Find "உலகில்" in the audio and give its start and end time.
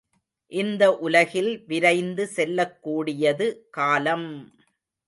0.99-1.51